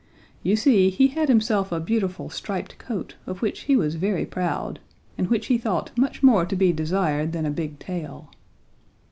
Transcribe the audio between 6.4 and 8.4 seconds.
to be desired than a big tail.